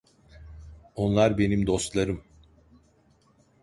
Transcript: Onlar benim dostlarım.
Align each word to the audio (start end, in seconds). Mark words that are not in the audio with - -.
Onlar 0.95 1.37
benim 1.37 1.67
dostlarım. 1.67 2.23